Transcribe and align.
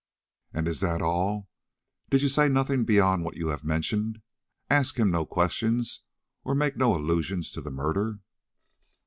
"And 0.51 0.67
is 0.67 0.79
that 0.79 0.99
all? 1.03 1.47
Did 2.09 2.23
you 2.23 2.27
say 2.27 2.49
nothing 2.49 2.85
beyond 2.85 3.23
what 3.23 3.37
you 3.37 3.49
have 3.49 3.63
mentioned? 3.63 4.19
ask 4.67 4.97
him 4.97 5.11
no 5.11 5.27
questions 5.27 5.99
or 6.43 6.55
make 6.55 6.75
no 6.75 6.95
allusions 6.95 7.51
to 7.51 7.61
the 7.61 7.69
murder?" 7.69 8.17